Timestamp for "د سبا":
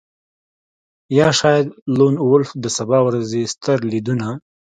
2.63-2.97